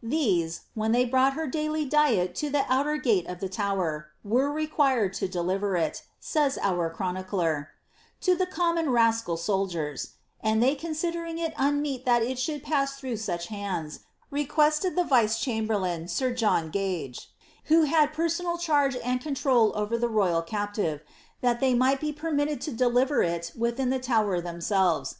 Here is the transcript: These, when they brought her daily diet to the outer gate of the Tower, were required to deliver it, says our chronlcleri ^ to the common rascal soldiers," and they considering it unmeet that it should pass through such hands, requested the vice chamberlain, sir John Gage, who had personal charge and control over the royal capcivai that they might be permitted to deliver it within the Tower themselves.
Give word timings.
These, 0.00 0.60
when 0.74 0.92
they 0.92 1.04
brought 1.04 1.32
her 1.32 1.48
daily 1.48 1.84
diet 1.84 2.36
to 2.36 2.48
the 2.48 2.64
outer 2.72 2.98
gate 2.98 3.26
of 3.26 3.40
the 3.40 3.48
Tower, 3.48 4.10
were 4.22 4.48
required 4.48 5.12
to 5.14 5.26
deliver 5.26 5.76
it, 5.76 6.04
says 6.20 6.56
our 6.62 6.88
chronlcleri 6.88 7.62
^ 7.64 7.66
to 8.20 8.36
the 8.36 8.46
common 8.46 8.90
rascal 8.90 9.36
soldiers," 9.36 10.12
and 10.40 10.62
they 10.62 10.76
considering 10.76 11.36
it 11.36 11.52
unmeet 11.58 12.04
that 12.04 12.22
it 12.22 12.38
should 12.38 12.62
pass 12.62 12.94
through 12.94 13.16
such 13.16 13.48
hands, 13.48 13.98
requested 14.30 14.94
the 14.94 15.02
vice 15.02 15.40
chamberlain, 15.40 16.06
sir 16.06 16.32
John 16.32 16.70
Gage, 16.70 17.28
who 17.64 17.82
had 17.82 18.12
personal 18.12 18.58
charge 18.58 18.94
and 19.02 19.20
control 19.20 19.72
over 19.74 19.98
the 19.98 20.06
royal 20.08 20.42
capcivai 20.44 21.00
that 21.40 21.58
they 21.58 21.74
might 21.74 21.98
be 21.98 22.12
permitted 22.12 22.60
to 22.60 22.70
deliver 22.70 23.20
it 23.24 23.50
within 23.58 23.90
the 23.90 23.98
Tower 23.98 24.40
themselves. 24.40 25.16